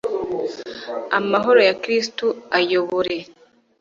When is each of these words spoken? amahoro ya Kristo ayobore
amahoro 1.19 1.59
ya 1.67 1.75
Kristo 1.81 2.25
ayobore 2.57 3.15